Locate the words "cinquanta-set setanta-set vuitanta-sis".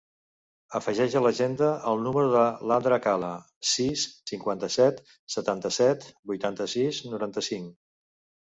4.31-7.05